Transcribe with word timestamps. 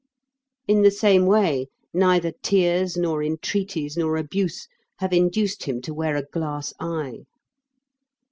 In 0.67 0.81
the 0.81 0.89
same 0.89 1.27
way, 1.27 1.67
neither 1.93 2.31
tears 2.41 2.97
nor 2.97 3.21
entreaties 3.21 3.95
nor 3.95 4.17
abuse 4.17 4.67
have 4.97 5.13
induced 5.13 5.65
him 5.65 5.79
to 5.83 5.93
wear 5.93 6.15
a 6.15 6.23
glass 6.25 6.73
eye. 6.79 7.25